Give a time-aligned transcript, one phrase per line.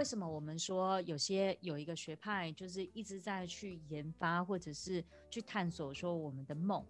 [0.00, 6.82] 为什么我们说有些有一个学派就是一直在去研发或者是去探索说我们的梦，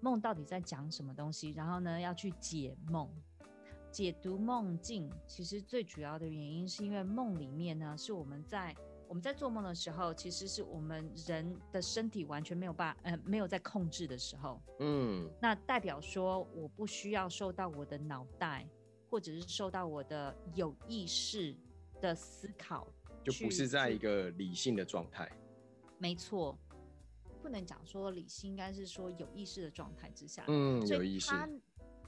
[0.00, 1.50] 梦到底在讲什么东西？
[1.52, 3.08] 然后呢，要去解梦、
[3.92, 5.08] 解读梦境。
[5.24, 8.74] 其实最主要的原因是因为梦里面呢，是我们在
[9.06, 14.60] 我们在做梦的时候，其实是我们人的身体完全没有办呃没有在控制的时候。
[14.80, 18.68] 嗯，那代表说我不需要受到我的脑袋。
[19.08, 21.54] 或者是受到我的有意识
[22.02, 22.86] 的思考，
[23.24, 25.30] 就不是在一个理性的状态。
[25.98, 26.58] 没错，
[27.40, 30.44] 不能讲说理性，应该是说有意识的状态之下。
[30.48, 31.32] 嗯，有意识。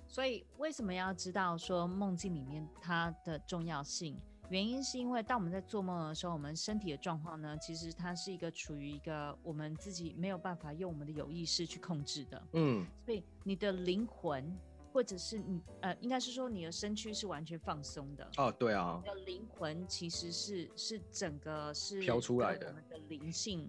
[0.07, 4.19] 所以为什么要知道说梦境里面它的重要性？
[4.51, 12.43] 原因是因为当我们在做梦的时候，我们身体的状况呢，其实它是一个处于一个我们自己没有办法用我们的有意识去控制的。
[12.53, 14.55] 嗯，所以你的灵魂。
[14.95, 23.69] 或者是你呃，应该是说你的身躯是完全放松的哦，对啊，你的灵魂其实是是整个是飘出来的，我们的灵性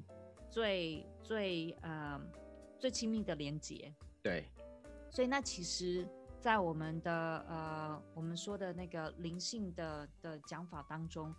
[0.52, 2.22] 最最呃
[2.78, 4.46] 最亲密的连接，对，
[5.10, 6.08] 所以那其实，
[6.40, 7.12] 在我们的
[7.50, 11.34] 呃我们说的那个灵性的的讲法当中，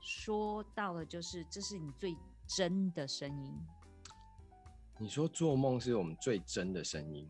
[0.00, 3.54] 说到的就是这是你最真的声音。
[4.98, 7.28] 你说做梦是我们最真的声音。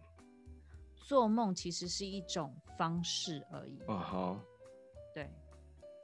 [1.09, 3.81] 做梦其实是一种方式而已。
[3.87, 4.41] 啊哈，
[5.15, 5.27] 对，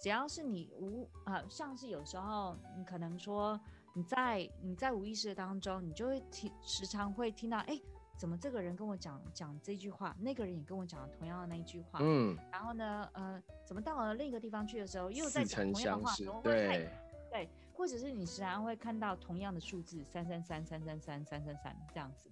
[0.01, 3.61] 只要是你无啊、呃，像是有时候你可能说
[3.95, 7.79] 你在你在无意识当中，你就会听时常会听到，哎，
[8.17, 16.89] 怎么这个人跟我讲讲这句话，那个人也跟我讲了同样的那一句话，嗯，然后呢，呃，怎么到了另一个地方去的时候又在讲同样的话，对
[17.31, 22.31] 对，或者是你时常会看到同样的数字三三三三三三三三三这样子。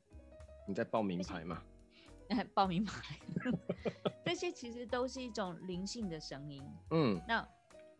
[0.67, 1.45] 你在报名牌
[2.31, 2.45] 吗？
[2.55, 3.19] 报名牌，
[4.25, 6.63] 这些其实都是一种灵性的声音。
[6.91, 7.49] 嗯，那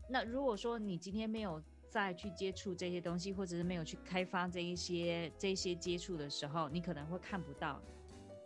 [0.09, 7.81] 那如果说你今天没有再去接触这些东西，或者是没有去开发这一些这一些接触的时候，你可能会看不到。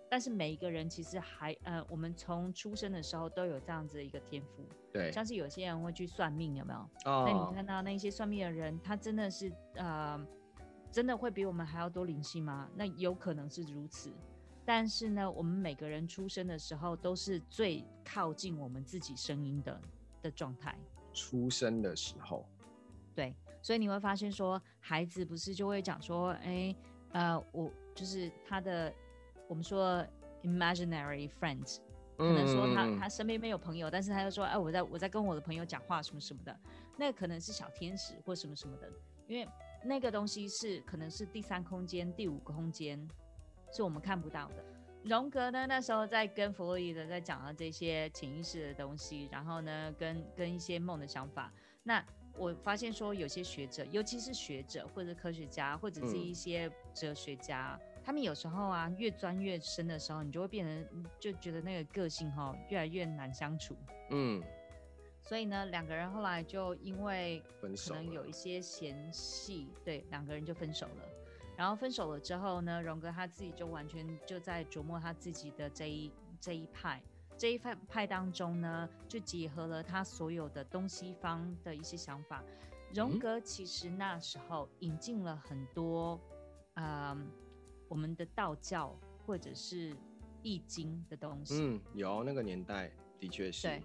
[0.08, 4.64] 但是每一个人其实还呃，我们从出生的时候都有这样子的一个天赋。
[4.92, 6.78] 对，像是有些人会去算命，有没有？
[7.10, 7.24] 哦。
[7.26, 10.24] 那你看到那些算命的人，他真的是呃，
[10.92, 12.70] 真的会比我们还要多灵性吗？
[12.76, 14.12] 那有可能是如此。
[14.66, 19.80] 但是呢，我们每个人出生的时候都是最靠近我们自己声音的
[20.22, 20.76] 的状态。
[21.14, 22.44] 出生的时候，
[23.14, 23.32] 对，
[23.62, 26.76] 所以你会发现说，孩子不是就会讲说，哎、欸，
[27.12, 28.92] 呃，我就是他的，
[29.46, 30.04] 我们说
[30.42, 31.78] imaginary friends，
[32.18, 36.58] 可能说他、嗯、他身边没有朋友，但是他就说，哎、欸，我在我在跟我的朋友讲话什么什么的，
[36.98, 38.90] 那可能是小天使或什么什么的，
[39.28, 39.48] 因为
[39.84, 43.08] 那个东西是可能是第三空间、第五个空间。
[43.76, 44.64] 是我们看不到的。
[45.04, 51.52] 荣格呢，那时候在跟弗洛伊德在讲的这些潜意识的东西，然后呢，跟跟一些梦的想法。
[51.82, 52.04] 那
[52.36, 63.76] 我发现说，有些学者，尤其是学者或者科学家，或者是一些哲学家，嗯、他们有时候啊，越钻越深的时候，你就会变成就觉得那个个性哈、哦，越来越难相处。
[64.10, 64.42] 嗯。
[65.20, 71.15] 所以呢，两个人后来就因为可能有一些嫌隙，对，两个人就分手了。
[71.56, 77.02] 然后分手了之后呢，荣哥他自己就完全就在琢磨他自己的这一这一派，
[77.34, 82.44] 这一派派当中呢，就结合了他所有的东西方的一些想法。
[82.94, 86.20] 荣格其实那时候引进了很多，
[86.74, 87.18] 嗯、呃，
[87.88, 89.96] 我们的道教或者是
[90.42, 91.58] 易经的东西。
[91.62, 93.66] 嗯，有那个年代的确是。
[93.66, 93.82] 对。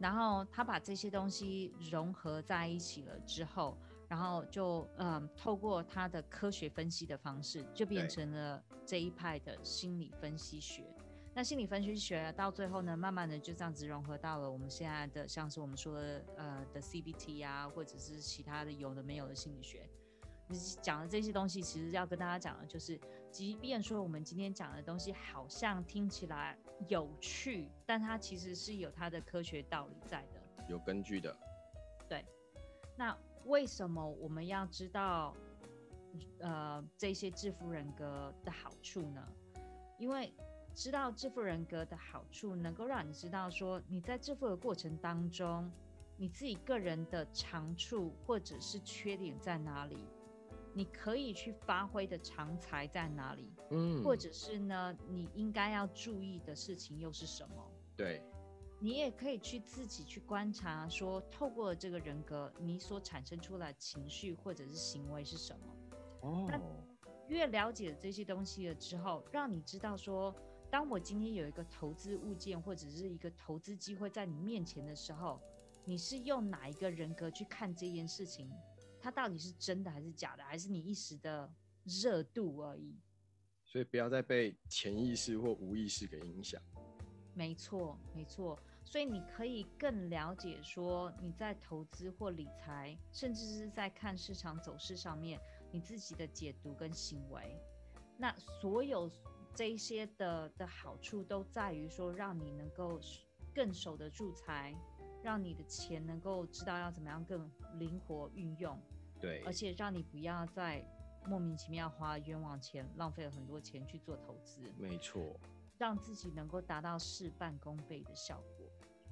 [0.00, 3.78] 然后他把这些东西融合在一起了之后。
[4.10, 10.84] 然后就嗯，透过他的科学分析的方式，就变成了这一派的心理分析学。
[11.32, 19.88] 那心理分析学到最后呢，慢慢的就这样子融合到了我们现在的，像是我们说的呃的 CBT 啊，或者是其他的有的没有的心理学。
[20.48, 23.00] 你讲的这些东西，其实要跟大家讲的就是，
[23.30, 26.58] 即便说我们今天讲的东西好像听起来
[26.88, 31.32] 有趣，但它其实是有它的科学道理在的，有根据的。
[32.08, 32.24] 对，
[32.96, 33.16] 那。
[33.46, 35.34] 为什么我们要知道，
[36.38, 39.26] 呃，这些致富人格的好处呢？
[39.98, 40.32] 因为
[40.74, 45.70] 知道致富人格的好处，能够让你知道说，你在致富的过程当中，
[46.16, 49.98] 你自己个人的长处或者是缺点在哪里，
[50.72, 57.56] 你可以去发挥的长才在哪里，嗯，或者是呢，你应该要注意的事情又是什么？
[57.96, 58.22] 对。
[58.82, 65.76] 你也可以去自己去观察，说透过这个人格，你所产生出来情绪或者是行为是什么？
[66.22, 66.58] 哦，那
[67.28, 70.34] 越了解这些东西了之后，让你知道说，
[70.70, 75.38] 当我今天有一个投资物件或者是一个投资机会在你面前的时候，
[75.84, 78.50] 你是用哪一个人格去看这件事情？
[78.98, 80.44] 它到底是真的还是假的？
[80.44, 81.52] 还是你一时的
[81.84, 82.98] 热度而已？
[83.66, 86.60] 所以不要再被潜意识或无意识给影响。
[87.34, 88.58] 没错，没错。
[88.90, 95.40] 所以你可以更了解说你在投资或理财，甚至是在看市场走势上面，
[95.70, 97.56] 你自己的解读跟行为。
[98.18, 99.08] 那所有
[99.54, 102.98] 这一些的的好处都在于说，让你能够
[103.54, 104.74] 更守得住财。
[105.22, 108.80] 让你的钱能够知道要怎么样更灵活运用，
[109.20, 110.82] 对，而且让你不要再
[111.26, 114.72] 莫名其妙花冤枉钱，浪费了很多钱去做投资。
[114.78, 115.38] 没错，
[115.76, 118.59] 让自己能够达到事半功倍的效果。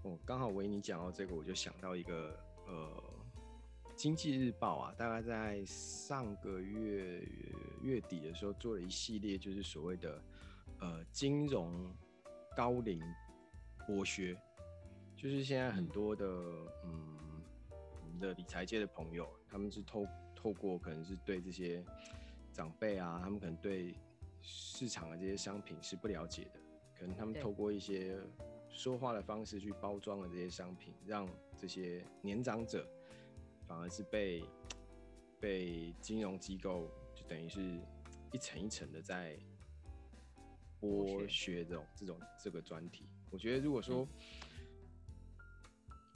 [0.02, 3.02] 哦，刚好维尼讲到这个，我就想到一个呃，
[3.96, 7.26] 《经济日报》啊，大概在上个月
[7.82, 10.22] 月底的时候做了一系列，就是所谓的
[10.80, 11.92] 呃金融
[12.56, 13.02] 高龄
[13.86, 14.36] 剥削。
[15.16, 16.24] 就是现在很多的，
[16.84, 17.42] 嗯，
[18.04, 21.84] 我们的理财界的朋友，他们是透透过可能是对这些
[22.52, 23.96] 长辈啊，他们可能对
[24.42, 26.60] 市场的这些商品是不了解的，
[26.96, 28.16] 可能他们透过一些
[28.78, 32.88] 说话的方式去包装了这些商品，让这些年长者
[33.66, 34.44] 反而是被
[35.40, 37.60] 被金融机构就等于是
[38.30, 39.36] 一层一层的在
[40.80, 43.04] 剥削这种这种这个专题。
[43.30, 44.06] 我觉得如果说，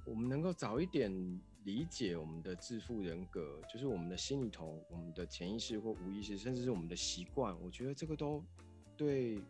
[0.07, 1.11] 我们能够早一点
[1.65, 7.61] 理解我们的致富人格，就是我们的心里头、我们的潜意识或无意识，甚至是我们的习惯。
[7.61, 8.41] 我觉得这个都
[8.97, 9.43] 对，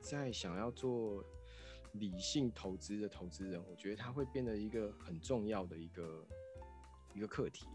[0.00, 1.24] 在想要做
[1.92, 6.26] 理性投资的投资人，我觉得他会变得一个很重要的一个
[7.14, 7.66] 一个课题。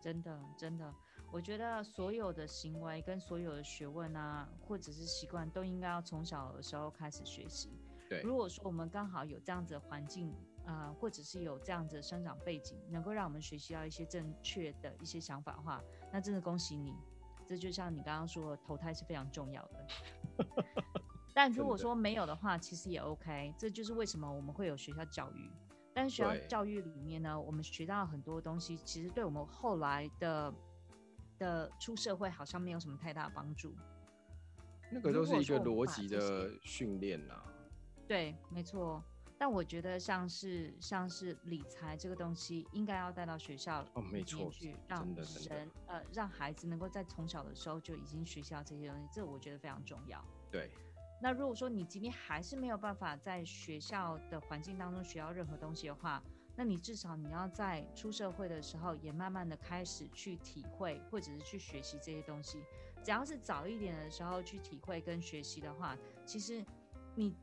[0.00, 0.94] 真的，真的，
[1.32, 7.70] 我觉得所有的行为跟所有的学问啊，或者是习惯，都应该要从小的时候开始学习。
[8.08, 10.34] 对，如果说我们刚好有这样子的环境。
[10.66, 15.82] 啊、呃，或者是有这样子的生长背景，能够让我们学习到一些正确的一些想法的话，
[16.12, 16.94] 那真的恭喜你。
[17.48, 19.86] 这就像你刚刚说，投胎是非常重要的。
[21.40, 23.54] 但如果说没有的话，其实也 OK。
[23.56, 25.50] 这就是为什么我们会有学校教育。
[25.94, 30.54] 但是学校教育里面呢，我们学到很多东西，其实对我们后来的
[31.38, 33.74] 的出社会好像没有什么太大的帮助。
[34.92, 37.42] 那个都是一个逻辑的训练呐。
[38.06, 39.02] 对，没错。
[39.38, 45.08] 但我觉得像是像是理财这个东西，应该要带到学校哦，没错，去让
[45.48, 50.22] 人呃让孩子能够在从小的时候就已经学习到这些东西，这我觉得非常重要。
[50.50, 50.70] 对。
[51.20, 56.22] 那如果说你今天还是没有办法在学校的环境当中学到任何东西的话，
[56.56, 62.64] 那你至少你要在出社会的时候也慢慢的开始去体会或者是去学习这些东西。
[63.04, 66.64] 只要是早一点的时候去体会跟学习的话，其实
[67.14, 67.34] 你。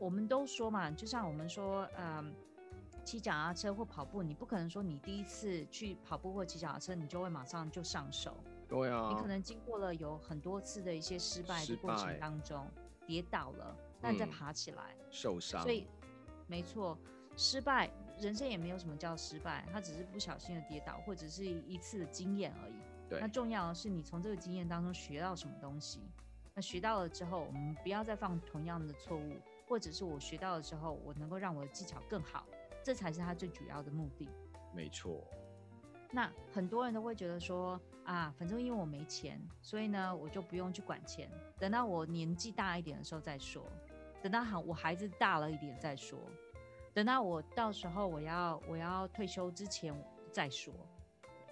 [0.00, 2.32] 我们都说嘛，就像我们说，嗯，
[3.04, 8.36] 骑脚踏车或跑步，你不可能说你第一次去跑步或骑脚踏车，你就会马上就上手。
[8.68, 9.08] 对啊。
[9.10, 12.64] 你可能经过了有很多次的一些失败的过程当中，
[13.08, 15.62] 跌倒了，那你再爬起来，嗯、受伤。
[15.62, 15.86] 所以，
[16.46, 16.98] 没错，
[17.38, 22.74] 失败，人生也没有什么叫失败，他只是不小心的跌倒，或者是一次的经验而已。
[23.08, 23.18] 对。
[23.18, 26.02] 那重要的是你从这个经验当中学到什么东西。
[26.54, 29.32] 那学到了之后，我们不要再犯同样的错误。
[29.66, 32.46] 或者是我学到了之后，我能够让我的技巧更好，
[32.82, 34.26] 这才是他最主要的目的。
[34.74, 35.22] 没错。
[36.10, 43.62] 那很多人都会觉得说啊，反正因为我没钱，所以呢，我就不用去管钱，等到我年纪大一点的时候再说，
[44.22, 46.18] 等到好我孩子大了一点再说，
[46.94, 49.94] 等到我到时候我要我要退休之前
[50.32, 50.72] 再说。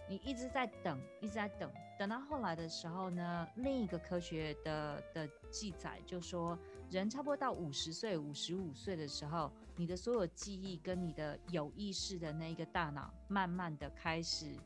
[0.09, 6.59] 你一直在等，一直在等，等到后来的时候呢，另一个科学的的记载就说，
[6.91, 14.57] 人差不多到五十岁、五十五岁的时候，你的所有记忆跟你的有意识的那一个大脑，慢慢的开始，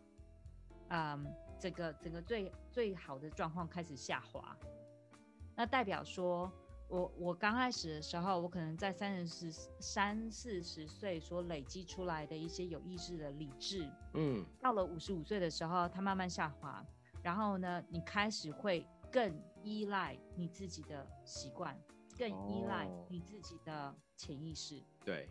[0.89, 1.27] 嗯，
[1.61, 4.57] 这个整个最最好的状况开始下滑，
[5.55, 6.51] 那代表说。
[6.93, 16.85] 我我刚开始的时候，我可能在三十三四十岁所累积出来的一些有意识的理智，嗯，到了五十五岁的时候，它慢慢下滑，
[17.23, 21.81] 然后呢，你开始会更依赖你自己的习惯，
[22.19, 25.29] 更依赖你自己的潜意识，对，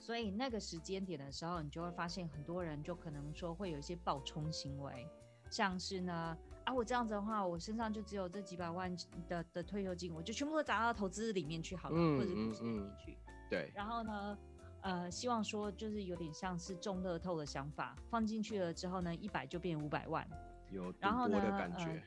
[0.00, 5.08] 所以那个时间点的时候，你就会发现很多人就可能说会有一些暴冲行为，
[5.52, 6.36] 像是呢。
[6.64, 8.96] 啊，我这样子的话，我身上就只有这几百万
[9.28, 13.18] 的的退休金，我就全部都砸到投资里面去好了，嗯、或者股市里面去。
[13.50, 13.72] 对。
[13.74, 14.38] 然后呢，
[14.82, 20.24] 呃，希望说就是有点像是中乐透的想法，放进去了之后呢，一百就变五百万。
[20.70, 21.84] 有赌博的感觉。
[21.84, 22.02] 呃。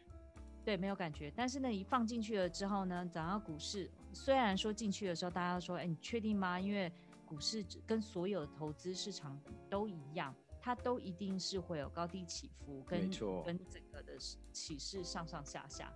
[0.64, 1.30] 对，没有感觉。
[1.36, 6.58] 但是呢，一放进去了之后呢，涨到股市，虽然说进去的时候大家都说，哎，你确定吗？
[6.58, 6.90] 因为
[7.26, 9.38] 股市跟所有的投资市场
[9.70, 10.34] 都一样，
[10.66, 13.02] 它都一定是会有高低起伏，跟
[13.46, 14.18] 跟整个的
[14.52, 15.94] 起势上上下下，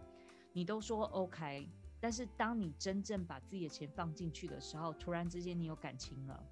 [0.54, 1.68] 你都说 OK，
[2.00, 6.46] 但是当你真正把自己的钱放进去的时候，突然之间你有感情了，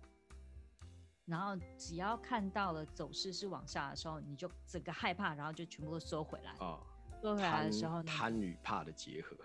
[1.25, 6.55] 然后只要看到了走势是往下的时候，你就整个害怕，然后就全部都收回来。
[6.59, 6.81] 哦，
[7.21, 9.37] 收回来的时候呢，贪与怕的结合。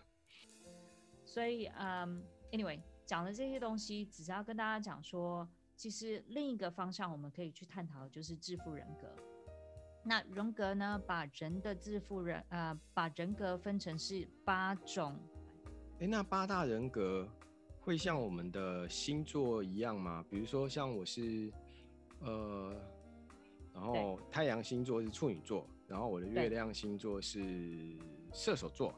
[1.26, 2.80] 所以，嗯，um，anyway。
[3.04, 5.46] 讲的这些东西，只是要跟大家讲说，
[5.82, 9.08] 其实另一个方向我们可以去探讨的就是致富人格。
[10.04, 15.18] 那荣格呢，把人的致富人，呃，把人格分成是八种。
[15.98, 17.28] 哎，那八大人格
[17.80, 20.24] 会像我们的星座一样吗？
[20.30, 21.52] 比如说，像我是，
[22.20, 22.72] 呃，
[23.74, 27.98] 然后太阳星座是处女座，然后我的月亮星座是
[28.32, 28.94] 射手座，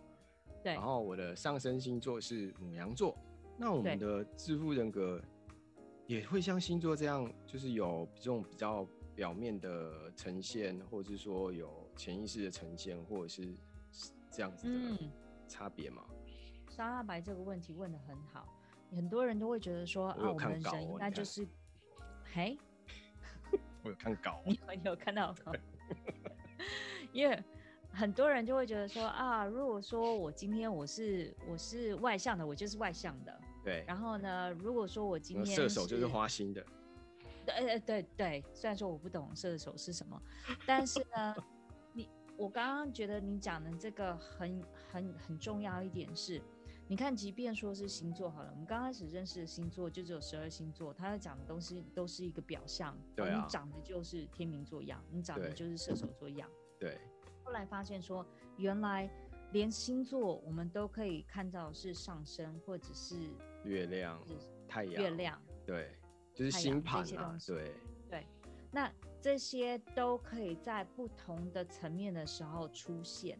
[0.62, 3.16] 对，然后我的上升星座是母羊座。
[3.56, 5.18] 那我们的致富人格
[6.06, 13.54] 也会像星座这样，就是有这种比较表面的呈现，或者是说有潜意识的呈现，或者是
[14.30, 15.10] 这样子的
[15.48, 16.04] 差别吗？
[16.68, 18.48] 沙拉白这个问题问的很好，
[18.90, 21.46] 很多人都会觉得说啊，我们人应该就是，
[22.32, 22.58] 嘿，
[23.82, 25.52] 我有看稿， 你有看到吗？
[27.12, 27.42] 因为。
[27.96, 33.40] 很多人就会觉得说啊，如果说我今天我是我是外向的，我就是外向的。
[33.64, 33.84] 对。
[33.88, 36.64] 然后呢，如果说我今天射手就是花心的。
[37.46, 40.22] 对对对对，虽然说我不懂射手是什么，
[40.66, 41.34] 但是呢，
[41.92, 46.40] 你我刚刚觉得你讲的这个很很很重要一点是，
[46.88, 52.96] 你看，即便说是星座好了，我们刚开始认识的星座就只有十二星座，他讲的东西都是一个表象。
[53.14, 53.42] 对啊。
[53.42, 56.48] 你长得就是天秤座样，你长得就是射手座样。
[56.78, 56.98] 对
[57.44, 58.24] 后来发现说，
[58.56, 59.10] 原来
[59.52, 63.16] 连星座我们都可以看到是上升或者是
[63.64, 64.20] 月亮、
[64.68, 65.90] 太阳、月亮，对，
[66.32, 67.72] 就是星盘啊，对
[68.08, 68.26] 对。
[68.70, 68.90] 那
[69.20, 73.38] 这些都可以在不同的层面的时候出现。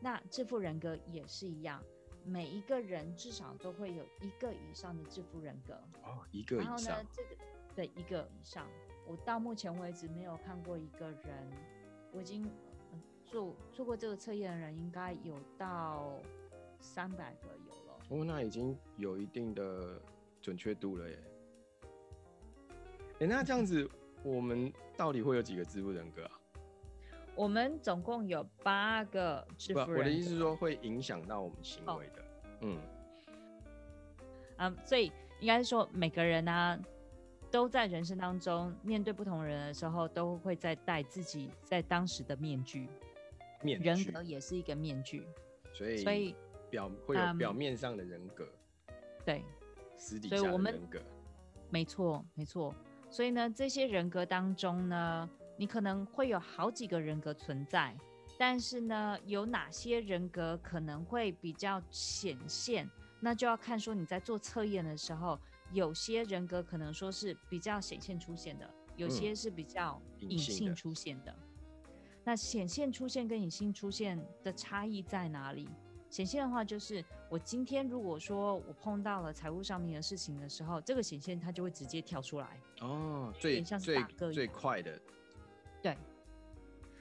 [0.00, 1.82] 那致富人格也是一样，
[2.24, 5.74] 每一个人至少都会有一个以上的致富人格。
[6.04, 6.66] 哦，一个以上。
[6.66, 7.28] 然后呢，这个
[7.74, 8.66] 对一个以上，
[9.06, 11.50] 我到目前为止没有看过一个人，
[12.12, 12.50] 我已经。
[13.30, 16.18] 做做过这个测验的人应该有到
[16.80, 17.50] 三百个
[18.08, 20.00] 哦，那已经有一定的
[20.40, 21.18] 准确度了耶。
[21.82, 23.88] 哎、欸，那这样子，
[24.22, 26.30] 我们到底会有几个支付人格啊？
[27.34, 29.98] 我们总共有八个支付人格。
[29.98, 32.22] 我的意思是说，会影响到我们行为的。
[32.22, 32.78] 哦、嗯，
[34.58, 36.78] 嗯，所以应该是说，每个人呢、啊，
[37.50, 42.88] 都在人生当中面对不同人的时候，都会在戴自己在当时的面具。
[43.60, 45.26] 面人格也是一个面具，
[45.74, 46.34] 所以所以
[46.70, 48.44] 表会有表面上的人格，
[48.88, 48.94] 嗯、
[49.24, 49.44] 对，
[49.96, 50.80] 私底下的人格，所以我们
[51.70, 52.74] 没错没错。
[53.10, 57.96] 所以呢，这些人格当中呢，你可能会有好几个人格存在，
[58.38, 62.88] 但是呢，有哪些人格可能会比较显现，
[63.20, 65.38] 那就要看说你在做测验的时候，
[65.72, 71.32] 有些人格可能说是比较显现出现的，有些是比较隐性出现的。
[71.32, 71.44] 嗯
[72.24, 75.66] 那显现出现跟隐性出现的差异在哪里？
[76.10, 82.60] 显现的话，就是我今天如果说我碰到了财务上面的事情的时候，这个显现它就会直接跳出来。
[82.80, 85.00] 哦，最最最快的，
[85.82, 85.96] 对，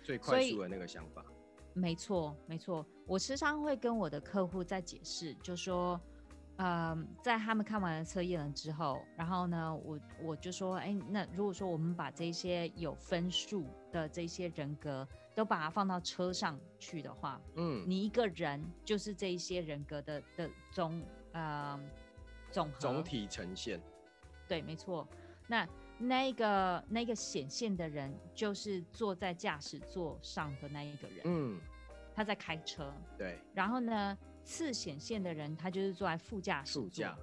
[0.03, 1.25] 最快速的那个想法。
[1.73, 2.85] 没错，没错。
[3.05, 5.99] 我时常会跟我的客户在解释，就说。
[6.59, 15.07] 嗯，在他们看完了测验了之后，然后呢，我我就说，哎，那如果说我们把这些有分数的这些人格
[15.38, 21.00] 都把它放到车上去的话，嗯，你一个人就是这一些人格的的总
[21.32, 21.79] 呃
[22.50, 23.79] 总和总体呈现。
[24.48, 25.08] 对，没错。
[25.46, 25.67] 那
[26.00, 31.62] 那个那个显现的人就是坐在驾驶座上的那一个人，嗯，
[32.15, 32.91] 他在开车。
[33.15, 33.38] 对。
[33.53, 34.17] 然后呢？
[34.44, 36.84] 次显现的人，他就是坐在副驾驶座。
[36.84, 37.17] 副驾。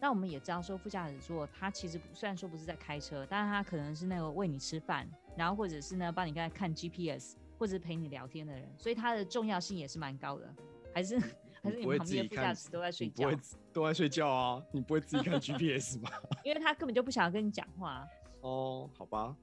[0.00, 10.54] 那我们也知道说，副驾驶座他其实虽然说不是在开车，但是他可能是那个喂你吃饭，然后或者是呢帮你刚才看 GPS，或者是陪你聊天的人，所以他的重要性也是蛮高的。
[10.94, 11.18] 还是
[11.62, 13.30] 还是你旁边副驾驶都在睡觉？
[13.30, 14.62] 不会都在睡觉啊？
[14.72, 16.10] 你不会自己看 GPS 吗？
[16.44, 18.06] 因为他根本就不想要跟你讲话。
[18.42, 19.36] 哦，好吧。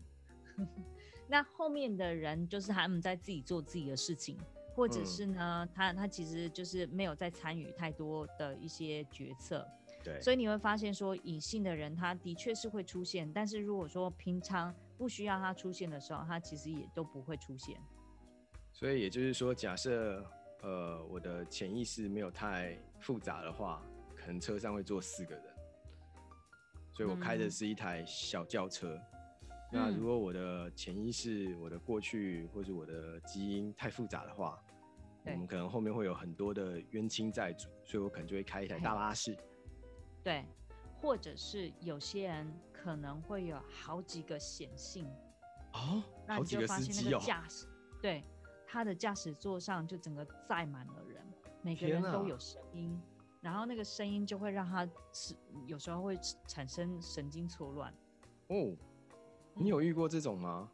[1.27, 4.37] 那后面的人就是他们在自己做自己的事情。
[4.75, 9.67] 或者是呢，嗯、他他其实就是没有在参与太多的一些决策，
[10.01, 17.79] 对，所以你会发现说隐性的人他的确是会出现，但是如果说平常不需要它出现的时候，它其实也都不会出现。
[18.73, 20.23] 所以也就是说，假设
[20.61, 23.81] 呃我的潜意识没有太复杂的话，
[24.13, 25.43] 可能车上会坐四个人，
[26.93, 28.99] 所以我开的是一台小轿车。
[29.71, 34.61] 嗯、那如果我的潜意识、我的过去或者我的基因太复杂的话，
[35.23, 39.37] 我们可能后面会有很多的冤亲债主，所以我可能就会开一台大巴士。
[40.21, 40.45] 对，
[41.01, 45.05] 或者是有些人可能会有好几个显性
[45.73, 47.67] 哦，那你就发现那个，驾驶
[48.01, 48.23] 对，
[48.67, 51.25] 他的驾驶座上就整个载满了人，
[51.61, 53.01] 每个人都有声音，
[53.41, 55.35] 然后那个声音就会让他是
[55.67, 57.93] 有时候会产生神经错乱。
[58.47, 58.75] 哦，
[59.53, 60.69] 你有遇过这种吗？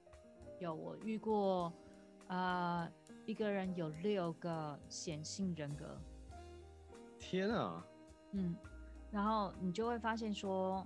[0.59, 1.73] 有，我遇过，
[2.27, 2.89] 呃，
[3.25, 5.99] 一个人有六个显性人格。
[7.19, 7.85] 天啊！
[8.31, 8.55] 嗯。
[9.15, 10.85] 然后你就会发现说，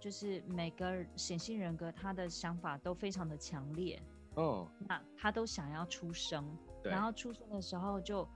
[0.00, 4.02] 就是每个显性人格他的想法都非常的强烈，
[4.36, 6.42] 哦，那他都想要出生，
[6.82, 8.26] 然后出生的时候就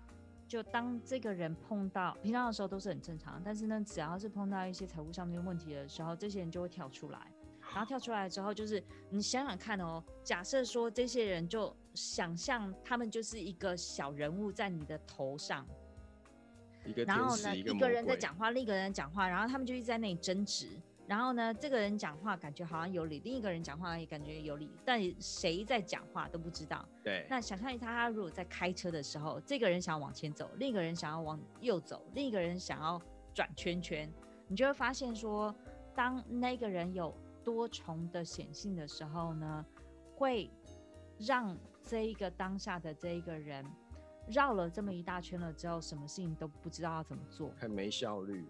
[0.46, 7.32] 就当这个人碰到平常的时候都是很正常，但是呢，只要是碰到一些财务上面问题的时候，这些人就会跳出来，
[7.72, 15.66] 然后跳出来之后就是你想想看哦，假设说这些人就想象他们就是一个小人物在你的头上。
[17.06, 20.68] 然后呢，一个人在讲话，另一个人讲话，然后他们就一直在那里争执。
[21.06, 26.88] 然后呢，这个人讲话感觉好像有理，另一个人讲话也感觉有理，但谁在讲话都不知道。
[27.02, 27.26] 对。
[27.28, 33.02] 那想象一下，他如果在开车的时候，这个人想要往前走，另一个人想要往右走，另一个人想要
[33.34, 34.08] 转圈圈，
[34.46, 35.52] 你就会发现说，
[35.96, 39.66] 当那个人有多重的显性的时候呢，
[40.14, 40.48] 会
[41.18, 43.66] 让这一个当下的这一个人。
[44.30, 48.46] 绕了这么一大圈了之后，什么事情都不知道要怎么做，很没效率。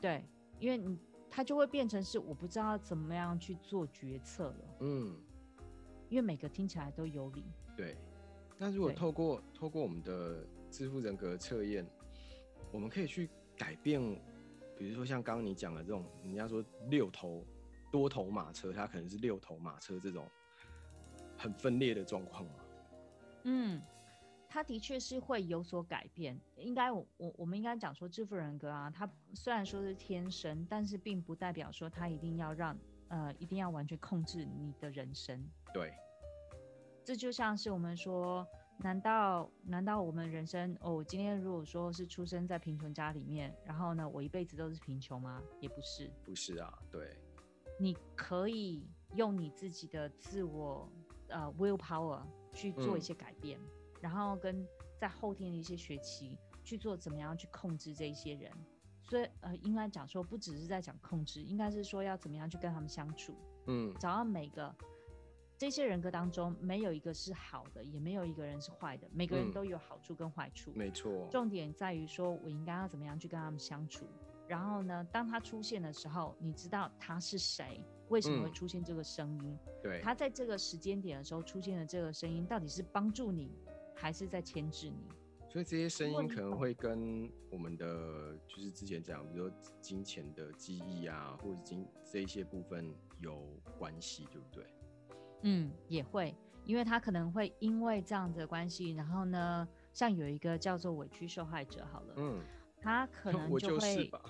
[0.00, 0.24] 对，
[0.60, 0.98] 因为你
[1.30, 4.76] 他就会变成是我不知道怎么样去做决策了。
[4.80, 5.16] 嗯，
[6.08, 7.44] 因为每个听起来都有理。
[7.76, 7.96] 对，
[8.56, 11.86] 那如果透过透过我们的支付人格测验，
[12.70, 14.00] 我们可以去改变，
[14.76, 17.44] 比如说像刚刚你讲的这种，人家说六头
[17.90, 20.28] 多头马车，它可能是六头马车这种
[21.36, 22.52] 很分裂的状况嘛？
[23.44, 23.80] 嗯。
[24.48, 32.76] 他的确是会有所改变，应该我我我们应该讲说，致富人格啊，他虽然说是天生，但是并不代表说他一定要让
[33.08, 35.46] 呃一定要完全控制你的人生。
[35.74, 35.92] 对，
[37.04, 38.46] 这就像是我们说，
[38.78, 45.42] 难道难道我们人生哦，今天如果说是出生在贫穷家里面，然后呢，我一辈子都是贫穷吗？
[45.60, 47.14] 也不是，不是啊，对，
[47.78, 50.90] 你可以用你自己的自我
[51.28, 52.22] 呃 will power
[52.54, 53.60] 去做一些改变。
[53.60, 54.66] 嗯然后跟
[54.98, 58.52] 在后天的一些学期去做怎么样去控制这一些人，
[59.04, 63.34] 所以呃，应该讲说不只是在讲控制，应该是说要怎么样去跟他们相处，
[63.66, 64.74] 嗯，找到每个
[65.56, 71.26] 这些人格当中没有一个是好的，也没有一个人是坏的，每个人都有好处跟坏处，嗯，没错。
[71.30, 74.06] 重点在于说我应该要怎么样去跟他们相处，
[74.46, 79.58] 然后呢，当他出现的时候，你知道他是谁，为什么会出现这个声音？
[79.66, 83.50] 嗯，对，他在这个时间点的时候出现的这个声音，到底是帮助你？
[84.00, 85.08] 还是在牵制你，
[85.50, 93.44] 所以这些声音可能会跟我们的就是之前讲，比如说金钱的记忆啊，或者金这一些部分有
[93.76, 94.64] 关系，对不对？
[95.42, 96.32] 嗯，也会，
[96.64, 102.40] 因为他可能会因为这样的关系，然后呢，像有一个叫做委屈受害者，好了，嗯，
[102.80, 104.22] 他可能就会，就是吧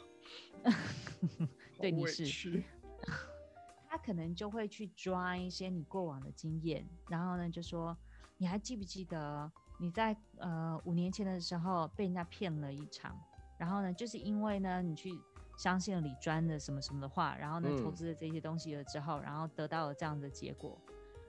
[1.79, 2.63] 对，你是，
[3.87, 7.95] 他可能就会去抓一些你过往的经验，然后呢，就说。
[8.39, 13.17] 你还记不记得你在呃五年前的时候被人家骗了一场，
[13.59, 15.13] 然后呢，就是因为呢你去
[15.57, 20.79] 相信了李专的什么什么的话，然后呢投资了这些东西了之后，然后得到了这样的结果，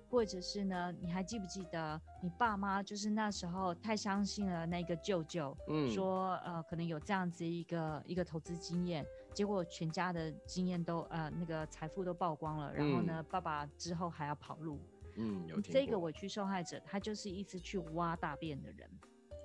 [0.07, 14.79] 或者是呢你还记不记得你爸妈就是那时候太相信了那个舅舅，嗯，说呃可能有这样子一个一个投资经验，结果全家的经验都呃那个财富都曝光了，然后呢爸爸之后还要跑路。
[15.19, 18.89] 嗯，有这个委屈受害者，他就是一直去挖大便的人。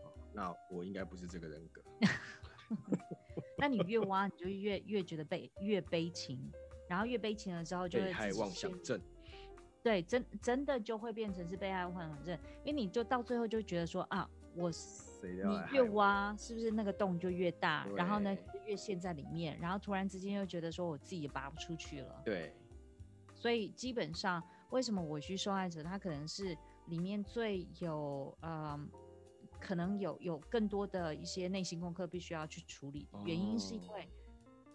[0.05, 1.83] 哦，那我应该不是这个人格。
[3.59, 6.39] 那你越挖，你就越越觉得悲越悲情，
[6.89, 9.01] 然后越悲情了之后，就会被害妄想症。
[9.83, 17.87] 对，真真的就会变成是被害妄想症，因为你就到最后就觉得说啊，我你越挖，是不是那个洞就越大？
[17.97, 22.23] 然后呢，越陷在里面，然后突然之间又觉得说我自己也拔不出去了。
[22.25, 22.55] 对，
[23.35, 24.41] 所以基本上。
[24.75, 26.57] 为什么委屈受害者他可能是
[26.87, 28.77] 里面最有呃，
[29.61, 33.09] 可能有有更多的一些内心功课必须要去处理？
[33.25, 34.09] 原因是因为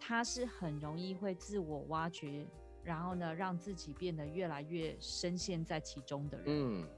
[0.00, 2.46] 他是很容易会自我挖掘，
[2.82, 6.46] 然后呢，让自己变得越来越深陷在其中的人。
[6.48, 6.88] 嗯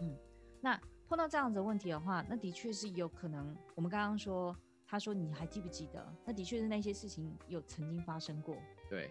[0.00, 0.16] 嗯，
[0.60, 3.56] 那碰到这样子的问题的话，那的确是有可能。
[3.74, 6.14] 我们刚刚说，他说你还记不记得？
[6.24, 8.56] 那的确是那些事情有曾经发生过。
[8.88, 9.10] 对。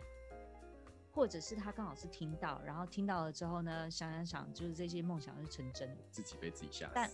[1.19, 7.11] 或者是他刚好是听到，然后听到了之后呢，想想想，就是这些梦想是成真的，自己被自己吓死，但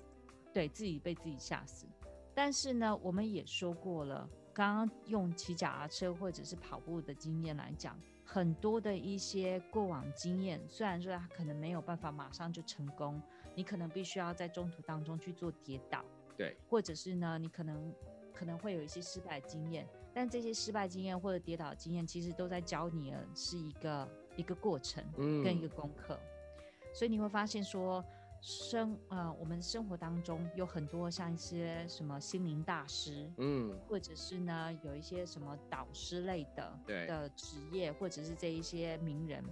[0.53, 1.87] 对自己被自己吓死。
[2.35, 13.19] 但是呢，我们也说过了，刚刚用骑脚踏车或者是跑步的经验来讲，很多的一些过往经验，虽然说他可能没有办法马上就成功，
[13.55, 16.05] 你可能必须要在中途当中去做跌倒，
[16.37, 17.91] 对，或者是呢，你可能
[18.31, 19.87] 可能会有一些失败经验。
[20.15, 25.03] 但这些失败经验或者跌倒经验，其实都在教你的是一个一个过程，
[25.43, 26.17] 跟一个功课。
[26.17, 28.01] 嗯、所以你会发现说，
[28.39, 39.43] 生呃，我们生活当中有很多像一些什么心灵大师，嗯，或者是呢有一些什么导师类的对的职业，或者是这一些名人，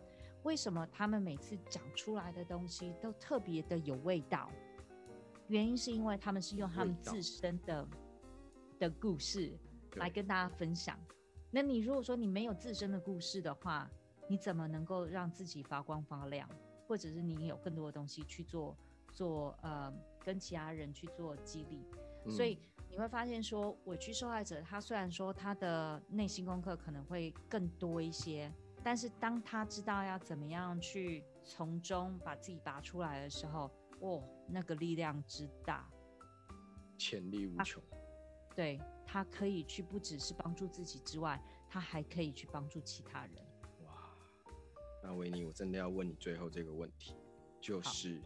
[0.43, 4.49] 为什么他们每次讲出来的东西都特别的有味道？
[5.49, 7.85] 原因是因为他们是用他们自身的
[8.79, 9.51] 的故事。
[9.95, 10.97] 来跟大家分享。
[11.51, 13.89] 那你如果说你没有自身的故事的话，
[14.27, 16.49] 你怎么能够让自己发光发亮？
[16.87, 18.75] 或者是你有更多的东西去做
[19.13, 21.85] 做呃，跟其他人去做激励？
[22.25, 28.51] 嗯、所以你会发现说，委屈受害者他虽然说他的内心功课可能会更多一些，
[28.83, 35.87] 但是当他知道要怎么样去从中把自己拔出来的时候，哦，那个力量之大，
[36.97, 37.81] 潜力无穷。
[38.55, 38.79] 对。
[39.13, 43.35] 他可以去不只是帮助自己之外，他还可以去帮助其他人。
[43.85, 44.11] 哇，
[45.03, 47.15] 那维尼，我真的要问你最后这个问题，
[47.61, 48.19] 就是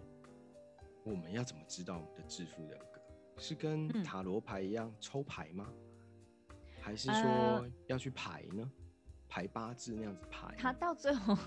[1.04, 3.02] 我们要怎么知道我们的致富人格？
[3.36, 5.68] 是跟塔罗牌一样抽牌吗？
[6.52, 8.64] 嗯、还是说要去排呢？
[8.64, 8.72] 呃、
[9.28, 10.56] 排八字那样子排？
[10.58, 11.38] 他到最后，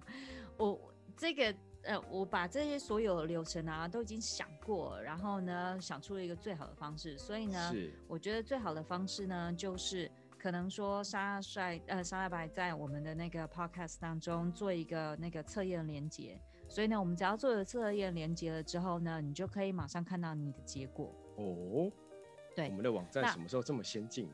[0.56, 1.54] 我这个。
[1.86, 7.16] 呃，我把这些所有的流程啊都已经想过，然后呢，想出了一个最好的方式。
[7.16, 16.38] 所以呢，是我觉得最好的方式呢，就是可能说沙帅呃沙大白在我们的那个 podcast 当中做一个那个测验连接。
[16.68, 21.14] 所以呢，我们只要做了测验连接了之后呢，你就可以马上看到你的结果。
[21.36, 21.90] 哦，
[22.56, 24.28] 对，我们的网站什么时候这么先进？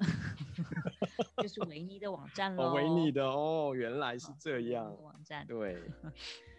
[1.36, 2.74] 就是维尼的网站喽。
[2.74, 4.86] 维尼的哦，原来是这样。
[4.86, 5.80] 哦、网站对。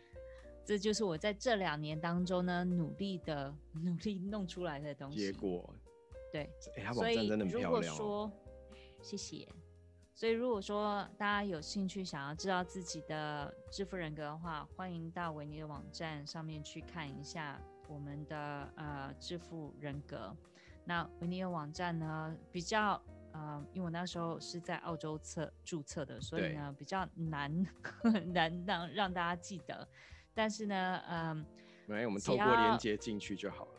[0.63, 5.17] 这就是我在这两年当中呢，努力的 努力弄出来的东西。
[5.17, 5.73] 结果，
[6.31, 7.59] 对，哎、欸，网站真的很漂亮。
[7.59, 8.31] 所以如果说，
[9.01, 9.47] 谢谢。
[10.13, 20.35] 所以如果说大家有兴趣想要知道自己的致富人格的话，欢迎到维尼的网站上面去看一下我们的呃致富人格。
[20.85, 27.65] 那维尼的网站呢，比较呃，因为我那时候是在澳洲测注册的，所以呢比较难
[28.31, 29.87] 难让让大家记得。
[30.33, 31.45] 但是呢，嗯，
[31.85, 33.71] 没，我们透过连接进去就好了。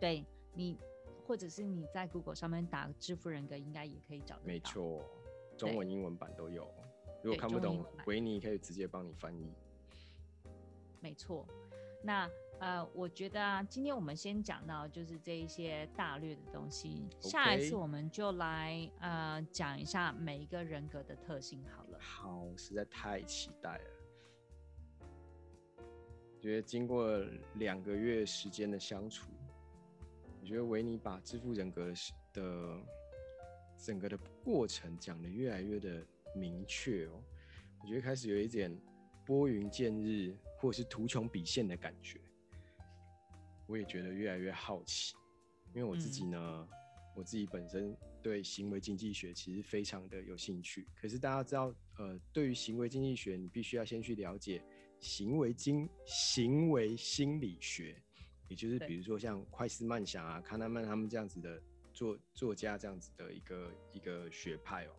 [0.00, 0.78] 对你，
[1.26, 4.46] 或者是你在 Google 上面打“支付人格”，应该也可以找得到。
[4.46, 5.04] 没错，
[5.56, 6.68] 中文、英文版都有。
[7.22, 9.52] 如果看不懂，维尼可以直接帮你翻译。
[11.00, 11.46] 没错，
[12.02, 12.28] 那
[12.60, 17.28] 呃，我觉得啊，今天我们先讲到就是这一些大略的东西，Okay.
[17.28, 21.98] 下一次我们就来呃讲一下每一个人格的特性好了。
[22.00, 23.84] 好，实在太期待了。
[26.40, 27.18] 觉得经过
[27.54, 29.30] 两个月时间的相处，
[30.40, 31.92] 我觉得维尼把支付人格
[32.32, 32.80] 的
[33.76, 37.22] 整个的过程讲得越来越的明确哦。
[37.82, 38.74] 我觉得开始有一点
[39.26, 42.20] 拨云见日或者是图穷匕现的感觉。
[43.66, 45.14] 我也觉得越来越好奇，
[45.74, 46.68] 因为我自己呢，嗯、
[47.14, 50.86] 我自己本身对行为经济学其实非常的有兴趣。
[50.94, 54.62] 可是大家知道，呃，对于行为经济学，你必须要先去了解。
[55.00, 58.00] 行为经行为心理学，
[58.48, 64.90] 也就是比如说像快思慢想啊、卡纳曼他们这样子的作作家这样子的一个一个学派哦，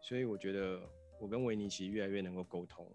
[0.00, 0.80] 所以我觉得
[1.20, 2.90] 我跟维尼其实越来越能够沟通。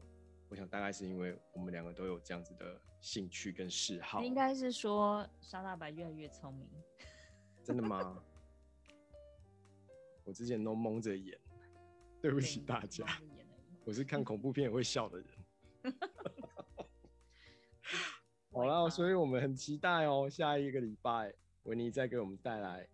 [0.49, 4.23] 我想大概是因为我们两个都有这样子的兴趣跟嗜好。
[4.23, 6.67] 应该是说沙大白越来越聪明。
[7.63, 8.23] 真的吗？
[10.25, 11.39] 我之前都蒙着眼，
[12.19, 13.05] 对不起大家。
[13.85, 15.27] 我是看恐怖片也会笑的人。
[18.51, 22.87] 好了，所以我们很期待哦，下一个礼拜维尼再给我们带来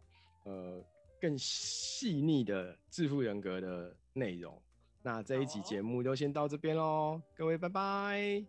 [0.43, 0.83] 呃
[1.19, 4.61] 更细腻的致富人格的内容。
[5.01, 8.45] 那这一集节目就先到这边喽，各位拜拜，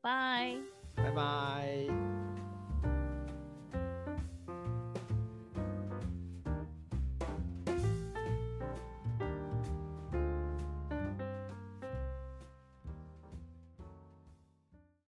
[0.00, 0.56] 拜，
[0.96, 2.47] 拜拜。